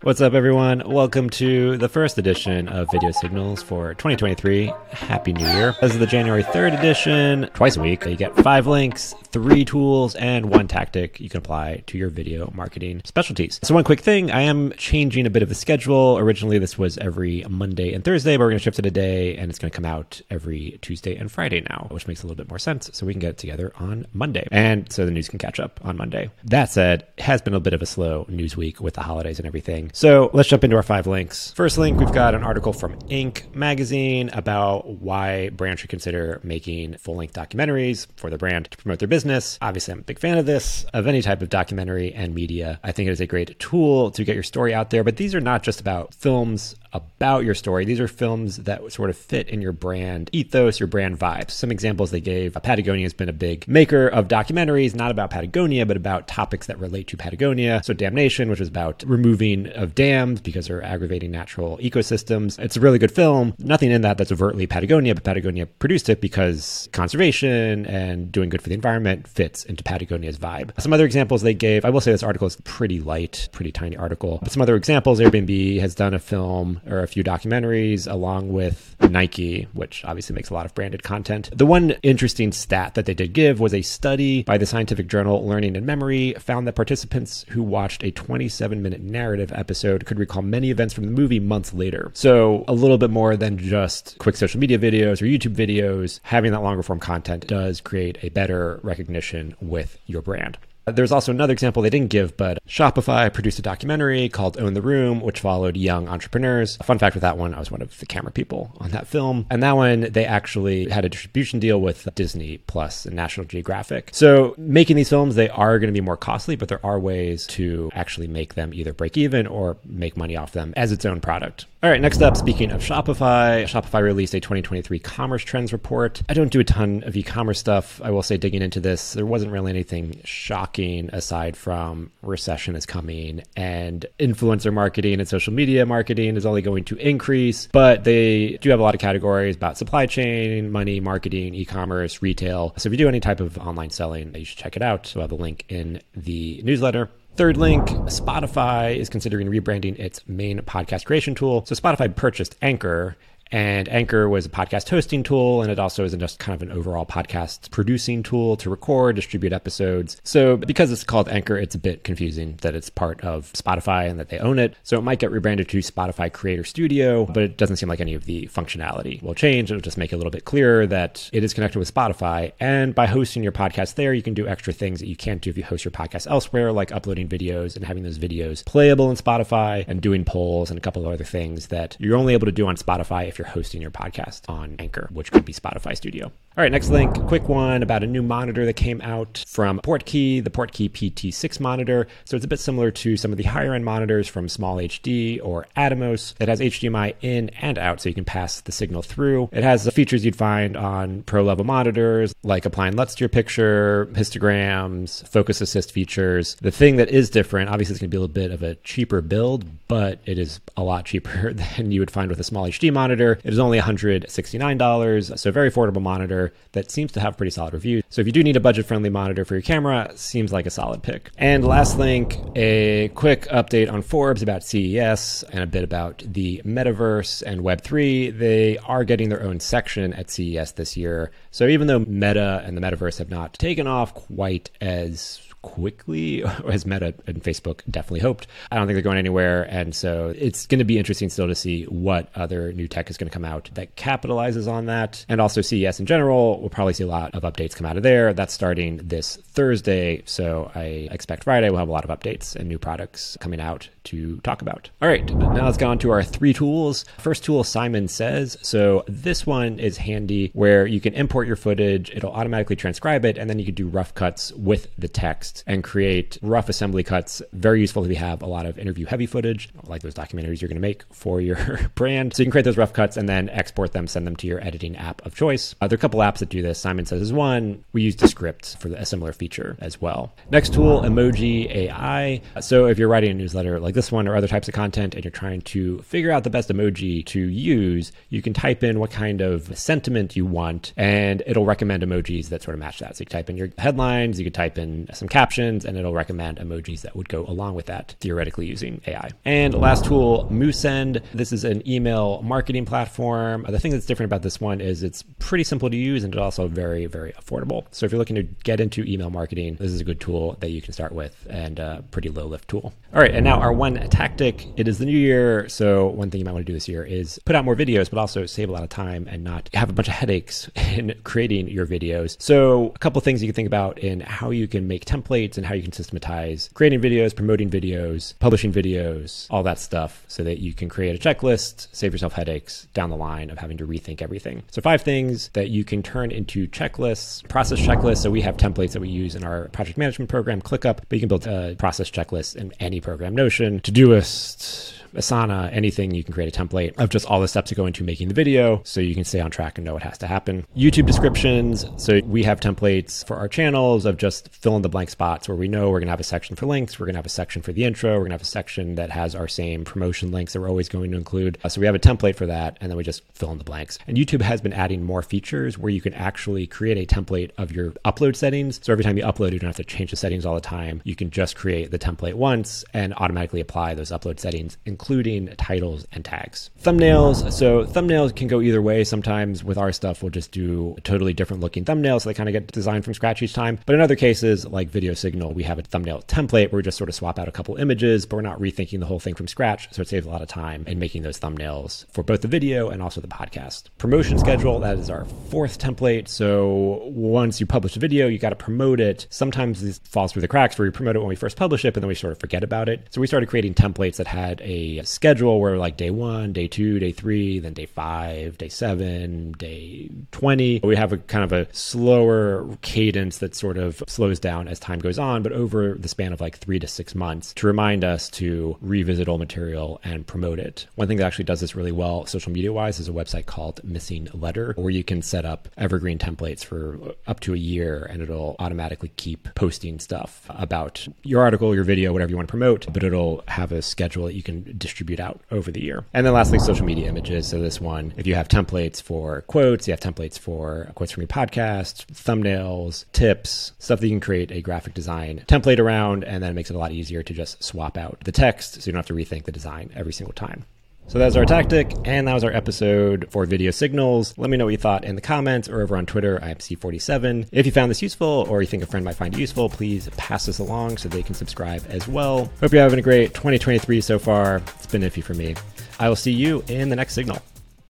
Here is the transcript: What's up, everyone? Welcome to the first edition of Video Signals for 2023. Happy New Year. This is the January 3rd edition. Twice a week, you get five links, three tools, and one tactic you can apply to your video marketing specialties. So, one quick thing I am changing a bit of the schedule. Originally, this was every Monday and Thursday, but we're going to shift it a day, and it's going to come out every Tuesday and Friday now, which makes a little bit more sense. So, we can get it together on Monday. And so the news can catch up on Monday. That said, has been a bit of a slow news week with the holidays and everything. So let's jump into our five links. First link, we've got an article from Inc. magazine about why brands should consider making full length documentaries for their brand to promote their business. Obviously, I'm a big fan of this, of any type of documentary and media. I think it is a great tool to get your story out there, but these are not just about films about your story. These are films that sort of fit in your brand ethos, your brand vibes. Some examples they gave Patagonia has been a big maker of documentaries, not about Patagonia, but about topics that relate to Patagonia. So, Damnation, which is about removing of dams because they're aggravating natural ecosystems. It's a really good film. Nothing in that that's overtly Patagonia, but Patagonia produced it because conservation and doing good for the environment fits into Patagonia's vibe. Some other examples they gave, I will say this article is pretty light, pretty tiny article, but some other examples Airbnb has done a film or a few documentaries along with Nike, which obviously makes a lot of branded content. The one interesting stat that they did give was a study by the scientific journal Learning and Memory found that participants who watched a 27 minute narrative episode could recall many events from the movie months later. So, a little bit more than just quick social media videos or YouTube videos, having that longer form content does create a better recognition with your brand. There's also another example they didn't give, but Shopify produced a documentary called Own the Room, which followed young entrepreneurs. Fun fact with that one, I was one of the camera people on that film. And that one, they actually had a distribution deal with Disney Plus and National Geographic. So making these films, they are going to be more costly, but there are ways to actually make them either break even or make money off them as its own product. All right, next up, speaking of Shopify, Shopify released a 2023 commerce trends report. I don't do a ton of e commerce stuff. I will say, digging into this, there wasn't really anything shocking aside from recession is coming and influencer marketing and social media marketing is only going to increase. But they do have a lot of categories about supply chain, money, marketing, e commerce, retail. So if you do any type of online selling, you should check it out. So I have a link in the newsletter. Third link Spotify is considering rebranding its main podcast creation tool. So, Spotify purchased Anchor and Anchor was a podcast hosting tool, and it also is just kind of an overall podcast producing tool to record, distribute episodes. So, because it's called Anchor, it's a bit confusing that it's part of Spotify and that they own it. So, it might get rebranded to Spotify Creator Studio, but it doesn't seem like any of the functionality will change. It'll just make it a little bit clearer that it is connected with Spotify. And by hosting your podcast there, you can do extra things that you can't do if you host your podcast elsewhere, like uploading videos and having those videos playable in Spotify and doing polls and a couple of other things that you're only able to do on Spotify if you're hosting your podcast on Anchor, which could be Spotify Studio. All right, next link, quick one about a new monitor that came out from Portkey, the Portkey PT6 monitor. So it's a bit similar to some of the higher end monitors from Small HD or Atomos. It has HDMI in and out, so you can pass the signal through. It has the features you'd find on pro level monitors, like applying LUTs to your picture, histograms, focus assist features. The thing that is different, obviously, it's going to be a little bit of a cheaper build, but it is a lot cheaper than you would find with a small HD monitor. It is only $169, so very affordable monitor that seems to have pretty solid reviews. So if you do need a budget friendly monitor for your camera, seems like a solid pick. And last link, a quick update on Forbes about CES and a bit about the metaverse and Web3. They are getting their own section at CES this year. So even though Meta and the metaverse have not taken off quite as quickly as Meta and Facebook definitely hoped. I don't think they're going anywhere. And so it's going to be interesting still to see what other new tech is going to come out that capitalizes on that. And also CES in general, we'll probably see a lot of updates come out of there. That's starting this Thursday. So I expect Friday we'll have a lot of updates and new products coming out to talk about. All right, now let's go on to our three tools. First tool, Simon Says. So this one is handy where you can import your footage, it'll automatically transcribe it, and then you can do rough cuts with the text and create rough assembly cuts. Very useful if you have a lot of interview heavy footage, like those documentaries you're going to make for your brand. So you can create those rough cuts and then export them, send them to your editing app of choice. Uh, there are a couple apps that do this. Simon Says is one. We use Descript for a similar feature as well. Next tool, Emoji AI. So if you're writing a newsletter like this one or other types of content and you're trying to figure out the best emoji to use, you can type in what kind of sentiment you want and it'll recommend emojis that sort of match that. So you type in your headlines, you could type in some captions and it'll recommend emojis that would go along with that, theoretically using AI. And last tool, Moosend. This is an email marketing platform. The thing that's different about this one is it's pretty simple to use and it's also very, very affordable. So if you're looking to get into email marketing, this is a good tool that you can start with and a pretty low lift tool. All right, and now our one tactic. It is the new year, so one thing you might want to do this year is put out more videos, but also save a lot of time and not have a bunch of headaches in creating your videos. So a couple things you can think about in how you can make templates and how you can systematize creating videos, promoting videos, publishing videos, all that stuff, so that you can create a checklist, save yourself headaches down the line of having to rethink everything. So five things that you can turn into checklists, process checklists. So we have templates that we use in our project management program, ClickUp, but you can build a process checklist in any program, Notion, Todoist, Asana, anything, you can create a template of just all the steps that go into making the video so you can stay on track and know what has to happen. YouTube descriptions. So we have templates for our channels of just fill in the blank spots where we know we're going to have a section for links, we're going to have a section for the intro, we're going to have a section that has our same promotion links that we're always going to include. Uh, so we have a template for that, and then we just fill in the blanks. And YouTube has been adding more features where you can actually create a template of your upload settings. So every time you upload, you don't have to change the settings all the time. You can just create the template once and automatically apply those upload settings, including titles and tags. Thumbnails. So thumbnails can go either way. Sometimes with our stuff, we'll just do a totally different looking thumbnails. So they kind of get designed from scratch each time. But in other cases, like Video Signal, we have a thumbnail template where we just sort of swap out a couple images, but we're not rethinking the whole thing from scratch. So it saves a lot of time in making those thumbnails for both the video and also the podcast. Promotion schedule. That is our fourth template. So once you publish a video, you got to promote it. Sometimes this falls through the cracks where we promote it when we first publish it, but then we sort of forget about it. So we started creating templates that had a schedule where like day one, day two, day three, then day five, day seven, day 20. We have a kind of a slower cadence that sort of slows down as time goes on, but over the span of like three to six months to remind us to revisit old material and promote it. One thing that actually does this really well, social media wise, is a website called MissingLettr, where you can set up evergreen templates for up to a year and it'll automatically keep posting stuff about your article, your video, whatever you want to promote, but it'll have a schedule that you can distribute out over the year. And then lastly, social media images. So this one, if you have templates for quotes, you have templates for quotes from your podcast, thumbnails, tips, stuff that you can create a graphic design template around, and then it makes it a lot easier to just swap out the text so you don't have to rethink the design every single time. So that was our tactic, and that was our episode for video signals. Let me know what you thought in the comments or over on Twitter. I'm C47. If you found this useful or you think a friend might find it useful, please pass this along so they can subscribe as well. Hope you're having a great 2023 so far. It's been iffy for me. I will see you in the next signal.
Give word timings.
What's 0.00 0.20
up, 0.20 0.34
everyone? 0.34 0.88
Welcome 0.88 1.28
to 1.30 1.76
the 1.76 1.88
first 1.88 2.18
edition 2.18 2.68
of 2.68 2.88
Video 2.92 3.10
Signals 3.10 3.64
for 3.64 3.94
2023. 3.94 4.72
Happy 4.90 5.32
New 5.32 5.44
Year. 5.44 5.74
This 5.80 5.92
is 5.92 5.98
the 5.98 6.06
January 6.06 6.44
3rd 6.44 6.78
edition. 6.78 7.50
Twice 7.54 7.76
a 7.76 7.80
week, 7.80 8.06
you 8.06 8.14
get 8.14 8.36
five 8.36 8.68
links, 8.68 9.12
three 9.32 9.64
tools, 9.64 10.14
and 10.14 10.50
one 10.50 10.68
tactic 10.68 11.18
you 11.18 11.28
can 11.28 11.38
apply 11.38 11.82
to 11.88 11.98
your 11.98 12.10
video 12.10 12.48
marketing 12.54 13.02
specialties. 13.06 13.58
So, 13.64 13.74
one 13.74 13.82
quick 13.82 13.98
thing 13.98 14.30
I 14.30 14.42
am 14.42 14.70
changing 14.76 15.26
a 15.26 15.30
bit 15.30 15.42
of 15.42 15.48
the 15.48 15.56
schedule. 15.56 16.16
Originally, 16.16 16.60
this 16.60 16.78
was 16.78 16.96
every 16.98 17.44
Monday 17.48 17.92
and 17.92 18.04
Thursday, 18.04 18.36
but 18.36 18.44
we're 18.44 18.50
going 18.50 18.60
to 18.60 18.62
shift 18.62 18.78
it 18.78 18.86
a 18.86 18.92
day, 18.92 19.36
and 19.36 19.50
it's 19.50 19.58
going 19.58 19.72
to 19.72 19.74
come 19.74 19.84
out 19.84 20.20
every 20.30 20.78
Tuesday 20.80 21.16
and 21.16 21.30
Friday 21.30 21.60
now, 21.68 21.88
which 21.90 22.06
makes 22.06 22.22
a 22.22 22.26
little 22.26 22.36
bit 22.36 22.48
more 22.48 22.60
sense. 22.60 22.88
So, 22.92 23.04
we 23.04 23.14
can 23.14 23.20
get 23.20 23.30
it 23.30 23.38
together 23.38 23.72
on 23.80 24.06
Monday. 24.12 24.46
And 24.52 24.90
so 24.92 25.04
the 25.04 25.10
news 25.10 25.28
can 25.28 25.40
catch 25.40 25.58
up 25.58 25.80
on 25.82 25.96
Monday. 25.96 26.30
That 26.44 26.70
said, 26.70 27.04
has 27.18 27.42
been 27.42 27.54
a 27.54 27.58
bit 27.58 27.74
of 27.74 27.82
a 27.82 27.86
slow 27.86 28.26
news 28.28 28.56
week 28.56 28.80
with 28.80 28.94
the 28.94 29.02
holidays 29.02 29.40
and 29.40 29.46
everything. 29.46 29.87
So 29.92 30.30
let's 30.32 30.48
jump 30.48 30.64
into 30.64 30.76
our 30.76 30.82
five 30.82 31.06
links. 31.06 31.52
First 31.52 31.78
link, 31.78 31.98
we've 31.98 32.12
got 32.12 32.34
an 32.34 32.42
article 32.42 32.72
from 32.72 32.98
Inc. 33.02 33.54
magazine 33.54 34.30
about 34.32 34.88
why 34.88 35.50
brands 35.50 35.80
should 35.80 35.90
consider 35.90 36.40
making 36.42 36.96
full 36.98 37.16
length 37.16 37.34
documentaries 37.34 38.06
for 38.16 38.30
their 38.30 38.38
brand 38.38 38.70
to 38.70 38.76
promote 38.76 38.98
their 38.98 39.08
business. 39.08 39.58
Obviously, 39.60 39.92
I'm 39.92 40.00
a 40.00 40.02
big 40.02 40.18
fan 40.18 40.38
of 40.38 40.46
this, 40.46 40.84
of 40.94 41.06
any 41.06 41.22
type 41.22 41.42
of 41.42 41.48
documentary 41.48 42.12
and 42.12 42.34
media. 42.34 42.80
I 42.82 42.92
think 42.92 43.08
it 43.08 43.12
is 43.12 43.20
a 43.20 43.26
great 43.26 43.58
tool 43.58 44.10
to 44.12 44.24
get 44.24 44.34
your 44.34 44.42
story 44.42 44.74
out 44.74 44.90
there, 44.90 45.04
but 45.04 45.16
these 45.16 45.34
are 45.34 45.40
not 45.40 45.62
just 45.62 45.80
about 45.80 46.14
films 46.14 46.74
about 46.92 47.44
your 47.44 47.54
story. 47.54 47.84
These 47.84 48.00
are 48.00 48.08
films 48.08 48.58
that 48.58 48.92
sort 48.92 49.10
of 49.10 49.16
fit 49.16 49.48
in 49.48 49.60
your 49.60 49.72
brand 49.72 50.30
ethos, 50.32 50.80
your 50.80 50.86
brand 50.86 51.18
vibes. 51.18 51.50
Some 51.50 51.70
examples 51.70 52.10
they 52.10 52.20
gave 52.20 52.54
Patagonia 52.62 53.04
has 53.04 53.12
been 53.12 53.28
a 53.28 53.32
big 53.32 53.66
maker 53.68 54.08
of 54.08 54.28
documentaries, 54.28 54.94
not 54.94 55.10
about 55.10 55.30
Patagonia, 55.30 55.86
but 55.86 55.96
about 55.96 56.28
topics 56.28 56.66
that 56.66 56.78
relate 56.78 57.06
to 57.08 57.16
Patagonia. 57.16 57.82
So, 57.84 57.92
Damnation, 57.92 58.48
which 58.48 58.60
is 58.60 58.68
about 58.68 59.04
removing 59.06 59.66
of 59.78 59.94
dams 59.94 60.40
because 60.40 60.66
they're 60.66 60.82
aggravating 60.82 61.30
natural 61.30 61.78
ecosystems. 61.78 62.58
It's 62.58 62.76
a 62.76 62.80
really 62.80 62.98
good 62.98 63.12
film. 63.12 63.54
Nothing 63.58 63.90
in 63.90 64.02
that 64.02 64.18
that's 64.18 64.32
overtly 64.32 64.66
Patagonia, 64.66 65.14
but 65.14 65.24
Patagonia 65.24 65.66
produced 65.66 66.08
it 66.08 66.20
because 66.20 66.88
conservation 66.92 67.86
and 67.86 68.30
doing 68.30 68.48
good 68.48 68.62
for 68.62 68.68
the 68.68 68.74
environment 68.74 69.26
fits 69.28 69.64
into 69.64 69.82
Patagonia's 69.84 70.38
vibe. 70.38 70.78
Some 70.80 70.92
other 70.92 71.04
examples 71.04 71.42
they 71.42 71.54
gave, 71.54 71.84
I 71.84 71.90
will 71.90 72.00
say 72.00 72.12
this 72.12 72.22
article 72.22 72.46
is 72.46 72.56
pretty 72.64 73.00
light, 73.00 73.48
pretty 73.52 73.72
tiny 73.72 73.96
article, 73.96 74.38
but 74.42 74.52
some 74.52 74.62
other 74.62 74.76
examples 74.76 75.20
Airbnb 75.20 75.80
has 75.80 75.94
done 75.94 76.14
a 76.14 76.18
film 76.18 76.80
or 76.88 77.00
a 77.00 77.08
few 77.08 77.24
documentaries 77.24 78.10
along 78.10 78.52
with 78.52 78.96
Nike, 79.00 79.68
which 79.72 80.04
obviously 80.04 80.34
makes 80.34 80.50
a 80.50 80.54
lot 80.54 80.66
of 80.66 80.74
branded 80.74 81.02
content. 81.02 81.50
The 81.56 81.66
one 81.66 81.90
interesting 82.02 82.52
stat 82.52 82.94
that 82.94 83.06
they 83.06 83.14
did 83.14 83.32
give 83.32 83.60
was 83.60 83.74
a 83.74 83.82
study 83.82 84.42
by 84.42 84.58
the 84.58 84.66
scientific 84.66 85.08
journal 85.08 85.46
Learning 85.46 85.76
and 85.76 85.86
Memory 85.86 86.34
found 86.38 86.66
that 86.66 86.74
participants 86.74 87.44
who 87.50 87.62
watched 87.62 88.02
a 88.02 88.10
27 88.10 88.82
minute 88.82 89.00
narrative 89.00 89.52
episode 89.68 90.06
could 90.06 90.18
recall 90.18 90.40
many 90.40 90.70
events 90.70 90.94
from 90.94 91.04
the 91.04 91.10
movie 91.10 91.38
months 91.38 91.74
later. 91.74 92.10
So, 92.14 92.64
a 92.66 92.72
little 92.72 92.96
bit 92.96 93.10
more 93.10 93.36
than 93.36 93.58
just 93.58 94.16
quick 94.18 94.34
social 94.34 94.58
media 94.58 94.78
videos 94.78 95.20
or 95.20 95.26
YouTube 95.26 95.54
videos, 95.54 96.20
having 96.22 96.52
that 96.52 96.62
longer 96.62 96.82
form 96.82 97.00
content 97.00 97.46
does 97.46 97.82
create 97.82 98.16
a 98.22 98.30
better 98.30 98.80
recognition 98.82 99.54
with 99.60 99.98
your 100.06 100.22
brand. 100.22 100.56
There's 100.92 101.12
also 101.12 101.32
another 101.32 101.52
example 101.52 101.82
they 101.82 101.90
didn't 101.90 102.10
give, 102.10 102.36
but 102.36 102.58
Shopify 102.66 103.32
produced 103.32 103.58
a 103.58 103.62
documentary 103.62 104.28
called 104.28 104.58
Own 104.58 104.74
the 104.74 104.82
Room, 104.82 105.20
which 105.20 105.40
followed 105.40 105.76
young 105.76 106.08
entrepreneurs. 106.08 106.76
Fun 106.78 106.98
fact 106.98 107.14
with 107.14 107.22
that 107.22 107.36
one, 107.36 107.54
I 107.54 107.58
was 107.58 107.70
one 107.70 107.82
of 107.82 107.98
the 107.98 108.06
camera 108.06 108.32
people 108.32 108.72
on 108.78 108.90
that 108.90 109.06
film. 109.06 109.46
And 109.50 109.62
that 109.62 109.76
one, 109.76 110.00
they 110.12 110.24
actually 110.24 110.88
had 110.88 111.04
a 111.04 111.08
distribution 111.08 111.58
deal 111.60 111.80
with 111.80 112.08
Disney 112.14 112.58
Plus 112.58 113.06
and 113.06 113.16
National 113.16 113.46
Geographic. 113.46 114.10
So 114.12 114.54
making 114.58 114.96
these 114.96 115.08
films, 115.08 115.34
they 115.34 115.48
are 115.48 115.78
going 115.78 115.92
to 115.92 115.98
be 115.98 116.04
more 116.04 116.16
costly, 116.16 116.56
but 116.56 116.68
there 116.68 116.84
are 116.84 116.98
ways 116.98 117.46
to 117.48 117.90
actually 117.94 118.28
make 118.28 118.54
them 118.54 118.74
either 118.74 118.92
break 118.92 119.16
even 119.16 119.46
or 119.46 119.76
make 119.84 120.16
money 120.16 120.36
off 120.36 120.52
them 120.52 120.72
as 120.76 120.92
its 120.92 121.04
own 121.04 121.20
product. 121.20 121.66
All 121.80 121.88
right, 121.88 122.00
next 122.00 122.22
up, 122.22 122.36
speaking 122.36 122.72
of 122.72 122.80
Shopify, 122.80 123.62
Shopify 123.62 124.02
released 124.02 124.34
a 124.34 124.40
2023 124.40 124.98
commerce 124.98 125.44
trends 125.44 125.72
report. 125.72 126.22
I 126.28 126.34
don't 126.34 126.50
do 126.50 126.58
a 126.58 126.64
ton 126.64 127.04
of 127.04 127.16
e 127.16 127.22
commerce 127.22 127.60
stuff. 127.60 128.00
I 128.02 128.10
will 128.10 128.24
say, 128.24 128.36
digging 128.36 128.62
into 128.62 128.80
this, 128.80 129.12
there 129.12 129.24
wasn't 129.24 129.52
really 129.52 129.70
anything 129.70 130.20
shocking 130.24 130.77
aside 130.78 131.56
from 131.56 132.10
recession 132.22 132.76
is 132.76 132.86
coming 132.86 133.42
and 133.56 134.06
influencer 134.18 134.72
marketing 134.72 135.20
and 135.20 135.28
social 135.28 135.52
media 135.52 135.84
marketing 135.84 136.36
is 136.36 136.46
only 136.46 136.62
going 136.62 136.84
to 136.84 136.96
increase. 136.96 137.68
But 137.72 138.04
they 138.04 138.58
do 138.60 138.70
have 138.70 138.80
a 138.80 138.82
lot 138.82 138.94
of 138.94 139.00
categories 139.00 139.56
about 139.56 139.76
supply 139.76 140.06
chain, 140.06 140.70
money, 140.70 141.00
marketing, 141.00 141.54
e 141.54 141.64
commerce, 141.64 142.22
retail. 142.22 142.74
So 142.76 142.88
if 142.88 142.92
you 142.92 142.98
do 142.98 143.08
any 143.08 143.20
type 143.20 143.40
of 143.40 143.58
online 143.58 143.90
selling, 143.90 144.34
you 144.34 144.44
should 144.44 144.58
check 144.58 144.76
it 144.76 144.82
out. 144.82 145.06
So 145.06 145.20
I 145.20 145.24
have 145.24 145.32
a 145.32 145.36
link 145.36 145.64
in 145.68 146.00
the 146.14 146.60
newsletter. 146.64 147.10
Third 147.36 147.56
link 147.56 147.86
Spotify 148.06 148.96
is 148.96 149.08
considering 149.08 149.48
rebranding 149.48 149.96
its 149.96 150.26
main 150.26 150.58
podcast 150.62 151.04
creation 151.04 151.36
tool. 151.36 151.64
So, 151.66 151.76
Spotify 151.76 152.12
purchased 152.12 152.56
Anchor 152.60 153.16
and 153.50 153.88
Anchor 153.88 154.28
was 154.28 154.46
a 154.46 154.50
podcast 154.50 154.88
hosting 154.88 155.22
tool, 155.22 155.62
and 155.62 155.70
it 155.70 155.78
also 155.78 156.04
is 156.04 156.14
just 156.14 156.38
kind 156.38 156.54
of 156.54 156.68
an 156.68 156.76
overall 156.76 157.06
podcast 157.06 157.70
producing 157.70 158.22
tool 158.22 158.56
to 158.56 158.70
record, 158.70 159.16
distribute 159.16 159.52
episodes. 159.52 160.20
So, 160.24 160.56
because 160.56 160.90
it's 160.90 161.04
called 161.04 161.28
Anchor, 161.28 161.56
it's 161.56 161.74
a 161.74 161.78
bit 161.78 162.04
confusing 162.04 162.58
that 162.62 162.74
it's 162.74 162.90
part 162.90 163.20
of 163.22 163.52
Spotify 163.52 164.08
and 164.08 164.18
that 164.18 164.28
they 164.28 164.38
own 164.38 164.58
it. 164.58 164.74
So, 164.82 164.98
it 164.98 165.02
might 165.02 165.18
get 165.18 165.30
rebranded 165.30 165.68
to 165.68 165.78
Spotify 165.78 166.32
Creator 166.32 166.64
Studio, 166.64 167.26
but 167.26 167.42
it 167.42 167.56
doesn't 167.56 167.76
seem 167.76 167.88
like 167.88 168.00
any 168.00 168.14
of 168.14 168.24
the 168.24 168.46
functionality 168.46 169.22
will 169.22 169.34
change. 169.34 169.70
It'll 169.70 169.80
just 169.80 169.98
make 169.98 170.12
it 170.12 170.16
a 170.16 170.18
little 170.18 170.30
bit 170.30 170.44
clearer 170.44 170.86
that 170.86 171.28
it 171.32 171.44
is 171.44 171.54
connected 171.54 171.78
with 171.78 171.92
Spotify. 171.92 172.52
And 172.60 172.94
by 172.94 173.06
hosting 173.06 173.42
your 173.42 173.52
podcast 173.52 173.94
there, 173.94 174.12
you 174.12 174.22
can 174.22 174.34
do 174.34 174.46
extra 174.46 174.72
things 174.72 175.00
that 175.00 175.08
you 175.08 175.16
can't 175.16 175.40
do 175.40 175.50
if 175.50 175.56
you 175.56 175.64
host 175.64 175.84
your 175.84 175.92
podcast 175.92 176.26
elsewhere, 176.26 176.72
like 176.72 176.92
uploading 176.92 177.28
videos 177.28 177.76
and 177.76 177.84
having 177.84 178.02
those 178.02 178.18
videos 178.18 178.64
playable 178.64 179.10
in 179.10 179.16
Spotify 179.16 179.84
and 179.86 180.00
doing 180.00 180.24
polls 180.24 180.70
and 180.70 180.78
a 180.78 180.82
couple 180.82 181.06
of 181.06 181.12
other 181.12 181.24
things 181.24 181.68
that 181.68 181.96
you're 181.98 182.16
only 182.16 182.32
able 182.32 182.46
to 182.46 182.52
do 182.52 182.66
on 182.66 182.76
Spotify 182.76 183.28
if 183.28 183.37
you're 183.38 183.46
hosting 183.46 183.80
your 183.80 183.90
podcast 183.90 184.42
on 184.48 184.76
Anchor, 184.78 185.08
which 185.12 185.32
could 185.32 185.44
be 185.44 185.52
Spotify 185.52 185.96
Studio. 185.96 186.32
All 186.58 186.62
right, 186.62 186.72
next 186.72 186.88
link, 186.88 187.14
quick 187.28 187.48
one 187.48 187.84
about 187.84 188.02
a 188.02 188.06
new 188.08 188.20
monitor 188.20 188.66
that 188.66 188.72
came 188.72 189.00
out 189.00 189.44
from 189.46 189.78
Portkey, 189.78 190.42
the 190.42 190.50
Portkey 190.50 190.90
PT6 190.90 191.60
monitor. 191.60 192.08
So 192.24 192.34
it's 192.34 192.44
a 192.44 192.48
bit 192.48 192.58
similar 192.58 192.90
to 192.90 193.16
some 193.16 193.30
of 193.30 193.38
the 193.38 193.44
higher 193.44 193.74
end 193.74 193.84
monitors 193.84 194.26
from 194.26 194.48
Small 194.48 194.78
HD 194.78 195.38
or 195.40 195.68
Atomos. 195.76 196.34
It 196.40 196.48
has 196.48 196.58
HDMI 196.58 197.14
in 197.20 197.50
and 197.60 197.78
out, 197.78 198.00
so 198.00 198.08
you 198.08 198.14
can 198.16 198.24
pass 198.24 198.60
the 198.60 198.72
signal 198.72 199.02
through. 199.02 199.50
It 199.52 199.62
has 199.62 199.84
the 199.84 199.92
features 199.92 200.24
you'd 200.24 200.34
find 200.34 200.76
on 200.76 201.22
pro 201.22 201.44
level 201.44 201.64
monitors, 201.64 202.34
like 202.42 202.66
applying 202.66 202.96
LUTs 202.96 203.14
to 203.14 203.20
your 203.20 203.28
picture, 203.28 204.08
histograms, 204.14 205.28
focus 205.28 205.60
assist 205.60 205.92
features. 205.92 206.56
The 206.60 206.72
thing 206.72 206.96
that 206.96 207.08
is 207.08 207.30
different, 207.30 207.70
obviously, 207.70 207.92
it's 207.92 208.00
going 208.00 208.10
to 208.10 208.14
be 208.14 208.16
a 208.16 208.20
little 208.20 208.34
bit 208.34 208.50
of 208.50 208.64
a 208.64 208.74
cheaper 208.76 209.20
build, 209.20 209.64
but 209.86 210.18
it 210.24 210.40
is 210.40 210.58
a 210.76 210.82
lot 210.82 211.04
cheaper 211.04 211.52
than 211.76 211.92
you 211.92 212.00
would 212.00 212.10
find 212.10 212.30
with 212.30 212.40
a 212.40 212.44
small 212.44 212.64
HD 212.64 212.92
monitor. 212.92 213.27
It 213.32 213.52
is 213.52 213.58
only 213.58 213.78
$169, 213.78 215.38
so 215.38 215.50
very 215.50 215.70
affordable 215.70 216.02
monitor 216.02 216.52
that 216.72 216.90
seems 216.90 217.12
to 217.12 217.20
have 217.20 217.36
pretty 217.36 217.50
solid 217.50 217.74
reviews. 217.74 218.02
So 218.10 218.20
if 218.20 218.26
you 218.26 218.32
do 218.32 218.42
need 218.42 218.56
a 218.56 218.60
budget 218.60 218.86
friendly 218.86 219.10
monitor 219.10 219.44
for 219.44 219.54
your 219.54 219.62
camera, 219.62 220.10
seems 220.14 220.52
like 220.52 220.66
a 220.66 220.70
solid 220.70 221.02
pick. 221.02 221.30
And 221.36 221.64
last 221.64 221.98
link, 221.98 222.38
a 222.56 223.08
quick 223.14 223.46
update 223.48 223.92
on 223.92 224.02
Forbes 224.02 224.42
about 224.42 224.62
CES 224.62 225.44
and 225.50 225.62
a 225.62 225.66
bit 225.66 225.84
about 225.84 226.22
the 226.26 226.62
metaverse 226.64 227.42
and 227.42 227.60
Web3. 227.62 228.38
They 228.38 228.78
are 228.78 229.04
getting 229.04 229.28
their 229.28 229.42
own 229.42 229.60
section 229.60 230.12
at 230.12 230.30
CES 230.30 230.72
this 230.72 230.96
year. 230.96 231.30
So 231.58 231.66
even 231.66 231.88
though 231.88 231.98
Meta 231.98 232.62
and 232.64 232.76
the 232.76 232.80
metaverse 232.80 233.18
have 233.18 233.30
not 233.30 233.54
taken 233.54 233.88
off 233.88 234.14
quite 234.14 234.70
as 234.80 235.40
quickly 235.62 236.44
as 236.68 236.86
Meta 236.86 237.14
and 237.26 237.42
Facebook 237.42 237.80
definitely 237.90 238.20
hoped. 238.20 238.46
I 238.70 238.76
don't 238.76 238.86
think 238.86 238.94
they're 238.94 239.02
going 239.02 239.18
anywhere. 239.18 239.64
And 239.64 239.94
so 239.94 240.32
it's 240.36 240.66
going 240.66 240.78
to 240.78 240.84
be 240.84 240.98
interesting 240.98 241.28
still 241.28 241.46
to 241.48 241.54
see 241.54 241.84
what 241.84 242.28
other 242.34 242.72
new 242.72 242.88
tech 242.88 243.10
is 243.10 243.16
going 243.16 243.28
to 243.28 243.34
come 243.34 243.44
out 243.44 243.70
that 243.74 243.96
capitalizes 243.96 244.70
on 244.70 244.86
that. 244.86 245.24
And 245.28 245.40
also 245.40 245.60
CES 245.60 246.00
in 246.00 246.06
general, 246.06 246.60
we'll 246.60 246.70
probably 246.70 246.94
see 246.94 247.04
a 247.04 247.08
lot 247.08 247.34
of 247.34 247.42
updates 247.42 247.74
come 247.74 247.86
out 247.86 247.96
of 247.96 248.02
there. 248.02 248.32
That's 248.32 248.54
starting 248.54 248.98
this 248.98 249.36
Thursday. 249.36 250.22
So 250.26 250.70
I 250.74 251.08
expect 251.10 251.44
Friday 251.44 251.70
we'll 251.70 251.78
have 251.78 251.88
a 251.88 251.92
lot 251.92 252.08
of 252.08 252.18
updates 252.18 252.54
and 252.54 252.68
new 252.68 252.78
products 252.78 253.36
coming 253.40 253.60
out 253.60 253.88
to 254.04 254.38
talk 254.38 254.62
about. 254.62 254.90
All 255.02 255.08
right, 255.08 255.28
now 255.34 255.66
let's 255.66 255.76
go 255.76 255.88
on 255.88 255.98
to 255.98 256.10
our 256.10 256.22
three 256.22 256.52
tools. 256.52 257.04
First 257.18 257.44
tool, 257.44 257.64
Simon 257.64 258.08
Says. 258.08 258.56
So 258.62 259.04
this 259.06 259.44
one 259.46 259.78
is 259.78 259.98
handy 259.98 260.50
where 260.54 260.86
you 260.86 261.00
can 261.00 261.14
import 261.14 261.47
your 261.48 261.56
footage, 261.56 262.10
it'll 262.10 262.32
automatically 262.32 262.76
transcribe 262.76 263.24
it, 263.24 263.36
and 263.38 263.50
then 263.50 263.58
you 263.58 263.64
can 263.64 263.74
do 263.74 263.88
rough 263.88 264.14
cuts 264.14 264.52
with 264.52 264.88
the 264.96 265.08
text 265.08 265.64
and 265.66 265.82
create 265.82 266.38
rough 266.42 266.68
assembly 266.68 267.02
cuts. 267.02 267.42
Very 267.52 267.80
useful 267.80 268.04
if 268.04 268.10
you 268.10 268.16
have 268.16 268.42
a 268.42 268.46
lot 268.46 268.66
of 268.66 268.78
interview 268.78 269.06
heavy 269.06 269.26
footage, 269.26 269.68
like 269.84 270.02
those 270.02 270.14
documentaries 270.14 270.60
you're 270.60 270.68
going 270.68 270.76
to 270.76 270.80
make 270.80 271.04
for 271.12 271.40
your 271.40 271.90
brand. 271.94 272.34
So 272.34 272.42
you 272.42 272.46
can 272.46 272.52
create 272.52 272.64
those 272.64 272.76
rough 272.76 272.92
cuts 272.92 273.16
and 273.16 273.28
then 273.28 273.48
export 273.50 273.92
them, 273.92 274.06
send 274.06 274.26
them 274.26 274.36
to 274.36 274.46
your 274.46 274.64
editing 274.64 274.96
app 274.96 275.24
of 275.26 275.34
choice. 275.34 275.74
Uh, 275.80 275.88
there 275.88 275.96
are 275.96 275.98
a 275.98 276.00
couple 276.00 276.20
apps 276.20 276.38
that 276.38 276.48
do 276.48 276.62
this. 276.62 276.78
Simon 276.78 277.06
Says 277.06 277.22
is 277.22 277.32
one. 277.32 277.84
We 277.92 278.02
use 278.02 278.14
Descript 278.14 278.76
for 278.78 278.88
a 278.88 279.04
similar 279.06 279.32
feature 279.32 279.76
as 279.80 280.00
well. 280.00 280.32
Next 280.50 280.74
tool, 280.74 281.02
Emoji 281.02 281.70
AI. 281.74 282.40
So 282.60 282.86
if 282.86 282.98
you're 282.98 283.08
writing 283.08 283.30
a 283.30 283.34
newsletter 283.34 283.80
like 283.80 283.94
this 283.94 284.12
one 284.12 284.28
or 284.28 284.36
other 284.36 284.48
types 284.48 284.68
of 284.68 284.74
content 284.74 285.14
and 285.14 285.24
you're 285.24 285.30
trying 285.30 285.62
to 285.62 285.98
figure 286.02 286.30
out 286.30 286.44
the 286.44 286.50
best 286.50 286.68
emoji 286.68 287.24
to 287.26 287.40
use, 287.40 288.12
you 288.28 288.42
can 288.42 288.52
type 288.52 288.84
in 288.84 288.98
what 288.98 289.10
kind 289.10 289.40
of 289.40 289.76
sentiment 289.78 290.36
you 290.36 290.44
want 290.44 290.92
and 290.96 291.27
it'll 291.46 291.64
recommend 291.64 292.02
emojis 292.02 292.48
that 292.48 292.62
sort 292.62 292.74
of 292.74 292.80
match 292.80 292.98
that. 293.00 293.16
So 293.16 293.22
you 293.22 293.26
type 293.26 293.50
in 293.50 293.56
your 293.56 293.70
headlines, 293.78 294.38
you 294.38 294.44
could 294.44 294.54
type 294.54 294.78
in 294.78 295.08
some 295.12 295.28
captions 295.28 295.84
and 295.84 295.96
it'll 295.96 296.12
recommend 296.12 296.58
emojis 296.58 297.02
that 297.02 297.16
would 297.16 297.28
go 297.28 297.46
along 297.46 297.74
with 297.74 297.86
that, 297.86 298.14
theoretically 298.20 298.66
using 298.66 299.00
AI. 299.06 299.30
And 299.44 299.74
last 299.74 300.04
tool, 300.04 300.48
Moosend. 300.50 301.22
This 301.32 301.52
is 301.52 301.64
an 301.64 301.86
email 301.88 302.42
marketing 302.42 302.84
platform. 302.84 303.66
The 303.68 303.80
thing 303.80 303.92
that's 303.92 304.06
different 304.06 304.28
about 304.28 304.42
this 304.42 304.60
one 304.60 304.80
is 304.80 305.02
it's 305.02 305.22
pretty 305.38 305.64
simple 305.64 305.90
to 305.90 305.96
use 305.96 306.24
and 306.24 306.34
it's 306.34 306.40
also 306.40 306.68
very, 306.68 307.06
very 307.06 307.32
affordable. 307.32 307.86
So 307.90 308.06
if 308.06 308.12
you're 308.12 308.18
looking 308.18 308.36
to 308.36 308.42
get 308.64 308.80
into 308.80 309.04
email 309.04 309.30
marketing, 309.30 309.76
this 309.76 309.92
is 309.92 310.00
a 310.00 310.04
good 310.04 310.20
tool 310.20 310.56
that 310.60 310.70
you 310.70 310.82
can 310.82 310.92
start 310.92 311.12
with 311.12 311.46
and 311.48 311.78
a 311.78 312.04
pretty 312.10 312.28
low 312.28 312.46
lift 312.46 312.68
tool. 312.68 312.92
All 313.14 313.20
right, 313.20 313.34
and 313.34 313.44
now 313.44 313.60
our 313.60 313.72
one 313.72 314.08
tactic. 314.10 314.66
It 314.76 314.86
is 314.86 314.98
the 314.98 315.06
new 315.06 315.16
year, 315.16 315.68
so 315.68 316.08
one 316.08 316.30
thing 316.30 316.40
you 316.40 316.44
might 316.44 316.52
want 316.52 316.66
to 316.66 316.70
do 316.70 316.74
this 316.74 316.88
year 316.88 317.04
is 317.04 317.38
put 317.44 317.56
out 317.56 317.64
more 317.64 317.74
videos, 317.74 318.10
but 318.10 318.18
also 318.18 318.46
save 318.46 318.68
a 318.68 318.72
lot 318.72 318.82
of 318.82 318.88
time 318.88 319.26
and 319.30 319.42
not 319.42 319.70
have 319.74 319.90
a 319.90 319.92
bunch 319.92 320.08
of 320.08 320.14
headaches 320.14 320.70
in 320.96 321.14
creating 321.24 321.68
your 321.68 321.86
videos. 321.86 322.36
So 322.40 322.92
a 322.94 322.98
couple 322.98 323.20
things 323.20 323.42
you 323.42 323.48
can 323.48 323.54
think 323.54 323.66
about 323.66 323.98
in 323.98 324.20
how 324.20 324.50
you 324.50 324.68
can 324.68 324.86
make 324.88 325.04
templates 325.04 325.56
and 325.56 325.66
how 325.66 325.74
you 325.74 325.82
can 325.82 325.92
systematize 325.92 326.72
creating 326.74 327.00
videos, 327.00 327.34
promoting 327.34 327.70
videos, 327.70 328.38
publishing 328.38 328.72
videos, 328.72 329.46
all 329.50 329.62
that 329.62 329.78
stuff, 329.78 330.24
so 330.28 330.42
that 330.44 330.58
you 330.58 330.72
can 330.72 330.88
create 330.88 331.14
a 331.14 331.28
checklist, 331.28 331.88
save 331.92 332.12
yourself 332.12 332.32
headaches 332.32 332.86
down 332.94 333.10
the 333.10 333.16
line 333.16 333.50
of 333.50 333.58
having 333.58 333.76
to 333.76 333.86
rethink 333.86 334.22
everything. 334.22 334.62
So 334.70 334.80
five 334.80 335.02
things 335.02 335.48
that 335.54 335.68
you 335.70 335.84
can 335.84 336.02
turn 336.02 336.30
into 336.30 336.66
checklists, 336.68 337.46
process 337.48 337.80
checklists. 337.80 338.18
So 338.18 338.30
we 338.30 338.40
have 338.42 338.56
templates 338.56 338.92
that 338.92 339.00
we 339.00 339.08
use 339.08 339.34
in 339.34 339.44
our 339.44 339.68
project 339.68 339.98
management 339.98 340.30
program, 340.30 340.60
ClickUp, 340.60 340.98
but 341.08 341.12
you 341.12 341.20
can 341.20 341.28
build 341.28 341.46
a 341.46 341.74
process 341.76 342.10
checklist 342.10 342.56
in 342.56 342.72
any 342.80 343.00
program, 343.00 343.34
Notion, 343.34 343.80
Todoist, 343.80 344.97
Asana, 345.14 345.72
anything, 345.72 346.14
you 346.14 346.24
can 346.24 346.34
create 346.34 346.54
a 346.54 346.58
template 346.58 346.96
of 346.98 347.08
just 347.08 347.26
all 347.26 347.40
the 347.40 347.48
steps 347.48 347.70
that 347.70 347.76
go 347.76 347.86
into 347.86 348.04
making 348.04 348.28
the 348.28 348.34
video 348.34 348.80
so 348.84 349.00
you 349.00 349.14
can 349.14 349.24
stay 349.24 349.40
on 349.40 349.50
track 349.50 349.78
and 349.78 349.84
know 349.84 349.94
what 349.94 350.02
has 350.02 350.18
to 350.18 350.26
happen. 350.26 350.66
YouTube 350.76 351.06
descriptions. 351.06 351.86
So 351.96 352.20
we 352.24 352.42
have 352.44 352.60
templates 352.60 353.26
for 353.26 353.36
our 353.36 353.48
channels 353.48 354.04
of 354.04 354.16
just 354.16 354.48
fill 354.50 354.76
in 354.76 354.82
the 354.82 354.88
blank 354.88 355.10
spots 355.10 355.48
where 355.48 355.56
we 355.56 355.68
know 355.68 355.90
we're 355.90 356.00
going 356.00 356.06
to 356.06 356.12
have 356.12 356.20
a 356.20 356.24
section 356.24 356.56
for 356.56 356.66
links, 356.66 356.98
we're 356.98 357.06
going 357.06 357.14
to 357.14 357.18
have 357.18 357.26
a 357.26 357.30
section 357.30 357.62
for 357.62 357.72
the 357.72 357.84
intro, 357.84 358.12
we're 358.12 358.18
going 358.18 358.30
to 358.30 358.34
have 358.34 358.42
a 358.42 358.44
section 358.44 358.94
that 358.96 359.10
has 359.10 359.34
our 359.34 359.48
same 359.48 359.84
promotion 359.84 360.30
links 360.30 360.52
that 360.52 360.60
we're 360.60 360.68
always 360.68 360.88
going 360.88 361.10
to 361.10 361.16
include. 361.16 361.58
Uh, 361.64 361.68
so 361.68 361.80
we 361.80 361.86
have 361.86 361.94
a 361.94 361.98
template 361.98 362.36
for 362.36 362.46
that, 362.46 362.76
and 362.80 362.90
then 362.90 362.96
we 362.96 363.04
just 363.04 363.22
fill 363.32 363.50
in 363.50 363.58
the 363.58 363.64
blanks. 363.64 363.98
And 364.06 364.16
YouTube 364.16 364.42
has 364.42 364.60
been 364.60 364.72
adding 364.72 365.02
more 365.02 365.22
features 365.22 365.78
where 365.78 365.90
you 365.90 366.00
can 366.00 366.14
actually 366.14 366.66
create 366.66 366.98
a 366.98 367.14
template 367.14 367.50
of 367.58 367.72
your 367.72 367.90
upload 368.04 368.36
settings. 368.36 368.80
So 368.82 368.92
every 368.92 369.04
time 369.04 369.16
you 369.16 369.24
upload, 369.24 369.52
you 369.52 369.58
don't 369.58 369.68
have 369.68 369.76
to 369.76 369.84
change 369.84 370.10
the 370.10 370.16
settings 370.16 370.44
all 370.44 370.54
the 370.54 370.60
time. 370.60 371.00
You 371.04 371.16
can 371.16 371.30
just 371.30 371.56
create 371.56 371.90
the 371.90 371.98
template 371.98 372.34
once 372.34 372.84
and 372.92 373.14
automatically 373.14 373.60
apply 373.60 373.94
those 373.94 374.10
upload 374.10 374.40
settings, 374.40 374.76
including 374.98 375.46
titles 375.56 376.08
and 376.10 376.24
tags. 376.24 376.70
Thumbnails. 376.82 377.52
So 377.52 377.84
thumbnails 377.84 378.34
can 378.34 378.48
go 378.48 378.60
either 378.60 378.82
way. 378.82 379.04
Sometimes 379.04 379.62
with 379.62 379.78
our 379.78 379.92
stuff, 379.92 380.24
we'll 380.24 380.30
just 380.30 380.50
do 380.50 380.96
a 380.98 381.00
totally 381.02 381.32
different 381.32 381.62
looking 381.62 381.84
thumbnails. 381.84 382.22
So 382.22 382.30
they 382.30 382.34
kind 382.34 382.48
of 382.48 382.52
get 382.52 382.66
designed 382.72 383.04
from 383.04 383.14
scratch 383.14 383.40
each 383.40 383.54
time. 383.54 383.78
But 383.86 383.94
in 383.94 384.00
other 384.00 384.16
cases, 384.16 384.66
like 384.66 384.88
Video 384.88 385.14
Signal, 385.14 385.52
we 385.52 385.62
have 385.62 385.78
a 385.78 385.82
thumbnail 385.82 386.22
template 386.22 386.72
where 386.72 386.78
we 386.78 386.82
just 386.82 386.98
sort 386.98 387.08
of 387.08 387.14
swap 387.14 387.38
out 387.38 387.46
a 387.46 387.52
couple 387.52 387.76
images, 387.76 388.26
but 388.26 388.36
we're 388.36 388.42
not 388.42 388.58
rethinking 388.58 388.98
the 388.98 389.06
whole 389.06 389.20
thing 389.20 389.34
from 389.34 389.46
scratch. 389.46 389.88
So 389.92 390.02
it 390.02 390.08
saves 390.08 390.26
a 390.26 390.30
lot 390.30 390.42
of 390.42 390.48
time 390.48 390.82
in 390.88 390.98
making 390.98 391.22
those 391.22 391.38
thumbnails 391.38 392.06
for 392.10 392.24
both 392.24 392.40
the 392.40 392.48
video 392.48 392.88
and 392.88 393.00
also 393.00 393.20
the 393.20 393.28
podcast. 393.28 393.84
Promotion 393.98 394.36
schedule. 394.36 394.80
That 394.80 394.98
is 394.98 395.10
our 395.10 395.26
fourth 395.48 395.78
template. 395.78 396.26
So 396.26 397.02
once 397.04 397.60
you 397.60 397.66
publish 397.66 397.96
a 397.96 398.00
video, 398.00 398.26
you 398.26 398.38
got 398.40 398.50
to 398.50 398.56
promote 398.56 398.98
it. 398.98 399.28
Sometimes 399.30 399.80
this 399.80 399.98
falls 399.98 400.32
through 400.32 400.42
the 400.42 400.48
cracks 400.48 400.76
where 400.76 400.88
we 400.88 400.90
promote 400.90 401.14
it 401.14 401.20
when 401.20 401.28
we 401.28 401.36
first 401.36 401.56
publish 401.56 401.84
it, 401.84 401.94
but 401.94 402.00
then 402.00 402.08
we 402.08 402.16
sort 402.16 402.32
of 402.32 402.40
forget 402.40 402.64
about 402.64 402.88
it. 402.88 403.06
So 403.10 403.20
we 403.20 403.28
started 403.28 403.48
creating 403.48 403.74
templates 403.74 404.16
that 404.16 404.26
had 404.26 404.60
a 404.62 404.87
schedule 405.04 405.60
where 405.60 405.76
like 405.76 405.96
day 405.96 406.10
one, 406.10 406.52
day 406.52 406.68
two, 406.68 406.98
day 406.98 407.12
three, 407.12 407.58
then 407.58 407.72
day 407.72 407.86
five, 407.86 408.58
day 408.58 408.68
seven, 408.68 409.52
day 409.52 410.10
20. 410.32 410.80
We 410.82 410.96
have 410.96 411.12
a 411.12 411.18
kind 411.18 411.44
of 411.44 411.52
a 411.52 411.72
slower 411.74 412.76
cadence 412.82 413.38
that 413.38 413.54
sort 413.54 413.76
of 413.76 414.02
slows 414.06 414.38
down 414.38 414.68
as 414.68 414.78
time 414.78 414.98
goes 414.98 415.18
on, 415.18 415.42
but 415.42 415.52
over 415.52 415.94
the 415.94 416.08
span 416.08 416.32
of 416.32 416.40
like 416.40 416.58
three 416.58 416.78
to 416.78 416.86
six 416.86 417.14
months 417.14 417.52
to 417.54 417.66
remind 417.66 418.04
us 418.04 418.28
to 418.30 418.76
revisit 418.80 419.28
old 419.28 419.40
material 419.40 420.00
and 420.04 420.26
promote 420.26 420.58
it. 420.58 420.86
One 420.94 421.08
thing 421.08 421.18
that 421.18 421.26
actually 421.26 421.44
does 421.44 421.60
this 421.60 421.74
really 421.74 421.92
well, 421.92 422.26
social 422.26 422.52
media 422.52 422.72
wise, 422.72 423.00
is 423.00 423.08
a 423.08 423.12
website 423.12 423.46
called 423.46 423.80
MissingLettr, 423.86 424.76
where 424.76 424.90
you 424.90 425.04
can 425.04 425.22
set 425.22 425.44
up 425.44 425.68
evergreen 425.76 426.18
templates 426.18 426.64
for 426.64 426.98
up 427.26 427.40
to 427.40 427.54
a 427.54 427.58
year 427.58 428.06
and 428.10 428.22
it'll 428.22 428.56
automatically 428.58 429.10
keep 429.16 429.54
posting 429.54 429.98
stuff 429.98 430.46
about 430.48 431.06
your 431.22 431.42
article, 431.42 431.74
your 431.74 431.84
video, 431.84 432.12
whatever 432.12 432.30
you 432.30 432.36
want 432.36 432.48
to 432.48 432.52
promote, 432.52 432.92
but 432.92 433.02
it'll 433.02 433.42
have 433.48 433.72
a 433.72 433.82
schedule 433.82 434.26
that 434.26 434.34
you 434.34 434.42
can 434.42 434.77
distribute 434.78 435.20
out 435.20 435.40
over 435.50 435.70
the 435.70 435.82
year. 435.82 436.04
And 436.12 436.24
then 436.24 436.32
lastly, 436.32 436.58
social 436.58 436.86
media 436.86 437.08
images. 437.08 437.48
So 437.48 437.60
this 437.60 437.80
one, 437.80 438.14
if 438.16 438.26
you 438.26 438.34
have 438.34 438.48
templates 438.48 439.02
for 439.02 439.42
quotes, 439.42 439.86
you 439.86 439.92
have 439.92 440.00
templates 440.00 440.38
for 440.38 440.90
quotes 440.94 441.12
from 441.12 441.22
your 441.22 441.28
podcast, 441.28 442.06
thumbnails, 442.06 443.04
tips, 443.12 443.72
stuff 443.78 444.00
that 444.00 444.06
you 444.06 444.12
can 444.12 444.20
create 444.20 444.50
a 444.50 444.60
graphic 444.60 444.94
design 444.94 445.44
template 445.46 445.78
around, 445.78 446.24
and 446.24 446.42
then 446.42 446.50
it 446.50 446.54
makes 446.54 446.70
it 446.70 446.76
a 446.76 446.78
lot 446.78 446.92
easier 446.92 447.22
to 447.22 447.34
just 447.34 447.62
swap 447.62 447.96
out 447.96 448.18
the 448.24 448.32
text 448.32 448.80
so 448.80 448.86
you 448.86 448.92
don't 448.92 448.98
have 448.98 449.06
to 449.06 449.14
rethink 449.14 449.44
the 449.44 449.52
design 449.52 449.90
every 449.94 450.12
single 450.12 450.34
time. 450.34 450.64
So 451.08 451.18
that 451.18 451.24
was 451.24 451.38
our 451.38 451.46
tactic, 451.46 451.90
and 452.04 452.28
that 452.28 452.34
was 452.34 452.44
our 452.44 452.52
episode 452.52 453.28
for 453.30 453.46
video 453.46 453.70
signals. 453.70 454.36
Let 454.36 454.50
me 454.50 454.58
know 454.58 454.66
what 454.66 454.72
you 454.72 454.76
thought 454.76 455.04
in 455.04 455.14
the 455.14 455.22
comments 455.22 455.66
or 455.66 455.80
over 455.80 455.96
on 455.96 456.04
Twitter. 456.04 456.38
I'm 456.42 456.56
C47. 456.56 457.48
If 457.50 457.64
you 457.64 457.72
found 457.72 457.90
this 457.90 458.02
useful 458.02 458.46
or 458.50 458.60
you 458.60 458.66
think 458.66 458.82
a 458.82 458.86
friend 458.86 459.06
might 459.06 459.16
find 459.16 459.32
it 459.32 459.40
useful, 459.40 459.70
please 459.70 460.10
pass 460.18 460.44
this 460.44 460.58
along 460.58 460.98
so 460.98 461.08
they 461.08 461.22
can 461.22 461.34
subscribe 461.34 461.82
as 461.88 462.06
well. 462.06 462.52
Hope 462.60 462.72
you're 462.72 462.82
having 462.82 462.98
a 462.98 463.02
great 463.02 463.32
2023 463.32 464.02
so 464.02 464.18
far. 464.18 464.56
It's 464.56 464.86
been 464.86 465.00
iffy 465.00 465.24
for 465.24 465.32
me. 465.32 465.54
I 465.98 466.10
will 466.10 466.16
see 466.16 466.32
you 466.32 466.62
in 466.68 466.90
the 466.90 466.96
next 466.96 467.14
signal. 467.14 467.40